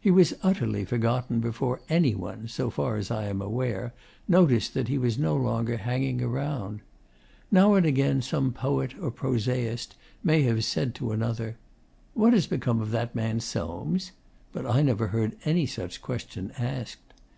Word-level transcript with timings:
He 0.00 0.10
was 0.10 0.32
utterly 0.42 0.86
forgotten 0.86 1.40
before 1.40 1.82
any 1.90 2.14
one, 2.14 2.48
so 2.48 2.70
far 2.70 2.96
as 2.96 3.10
I 3.10 3.26
am 3.26 3.42
aware, 3.42 3.92
noticed 4.26 4.72
that 4.72 4.88
he 4.88 4.96
was 4.96 5.18
no 5.18 5.36
longer 5.36 5.76
hanging 5.76 6.22
around. 6.22 6.80
Now 7.50 7.74
and 7.74 7.84
again 7.84 8.22
some 8.22 8.50
poet 8.54 8.94
or 8.98 9.10
prosaist 9.10 9.94
may 10.24 10.40
have 10.44 10.64
said 10.64 10.94
to 10.94 11.12
another, 11.12 11.58
'What 12.14 12.32
has 12.32 12.46
become 12.46 12.80
of 12.80 12.92
that 12.92 13.14
man 13.14 13.40
Soames?' 13.40 14.12
but 14.54 14.64
I 14.64 14.80
never 14.80 15.08
heard 15.08 15.36
any 15.44 15.66
such 15.66 16.00
question 16.00 16.50
asked. 16.56 17.12